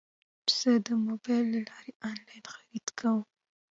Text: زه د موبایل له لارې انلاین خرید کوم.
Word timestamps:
زه 0.57 0.71
د 0.85 0.87
موبایل 1.05 1.45
له 1.53 1.59
لارې 1.69 1.91
انلاین 2.09 2.45
خرید 2.53 2.87
کوم. 2.99 3.21